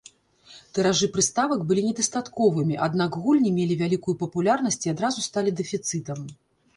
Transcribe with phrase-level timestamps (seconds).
[0.75, 6.19] Тыражы прыставак былі недастатковымі, аднак гульні мелі вялікую папулярнасць і адразу сталі дэфіцытам.